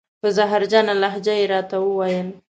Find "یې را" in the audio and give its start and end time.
1.39-1.61